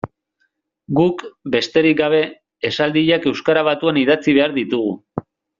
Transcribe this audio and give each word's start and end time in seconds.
Guk, 0.99 1.21
besterik 1.57 2.01
gabe, 2.01 2.23
esaldiak 2.71 3.29
euskara 3.33 3.67
batuan 3.71 4.03
idatzi 4.07 4.39
behar 4.39 4.57
ditugu. 4.61 4.99